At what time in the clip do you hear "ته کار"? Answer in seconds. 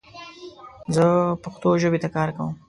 2.03-2.29